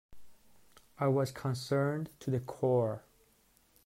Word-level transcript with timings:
I 0.97 1.05
was 1.09 1.31
concerned 1.31 2.09
to 2.21 2.31
the 2.31 2.39
core. 2.39 3.03